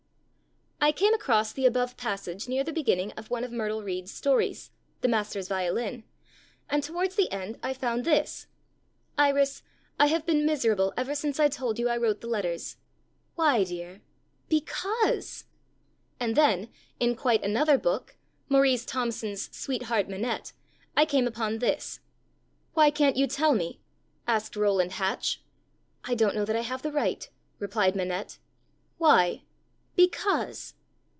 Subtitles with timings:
[0.83, 4.71] _"'I came across the above passage near the beginning of one of Myrtle Reed's stories
[5.01, 6.05] The Master's Violin
[6.67, 8.47] and, towards the end, I found this:
[9.15, 9.61] '"Iris,
[9.99, 12.77] I have been miserable ever since I told you I wrote the letters."
[13.35, 14.01] '"Why, dear?"
[14.49, 15.45] '"Because!"'
[16.19, 16.67] And then,
[16.99, 18.15] in quite another book
[18.49, 20.51] Maurice Thompson's Sweetheart Manette
[20.97, 21.99] I came upon this:
[22.73, 23.79] '"Why can't you tell me?"
[24.25, 25.43] asked Rowland Hatch.
[26.05, 27.29] '"I don't know that I have the right,"
[27.59, 28.39] replied Manette.
[28.97, 29.43] '"Why?"
[29.97, 30.73] '"_Because!